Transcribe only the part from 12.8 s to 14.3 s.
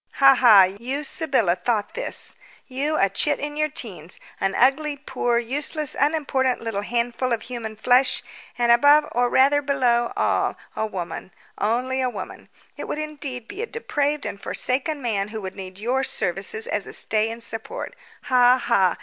would indeed be a depraved